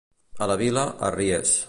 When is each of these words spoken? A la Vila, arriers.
A 0.45 0.47
la 0.51 0.55
Vila, 0.63 0.87
arriers. 1.11 1.57